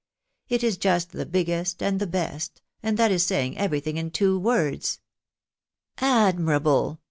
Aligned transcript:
It 0.49 0.63
is 0.63 0.77
just 0.77 1.11
the 1.11 1.27
biggest 1.27 1.83
and 1.83 1.99
the 1.99 2.07
best, 2.07 2.63
and 2.81 2.97
that 2.97 3.11
is 3.11 3.23
saying 3.23 3.59
everything 3.59 3.97
in 3.97 4.09
two 4.09 4.39
words."" 4.39 4.99
Admirable 6.25 6.99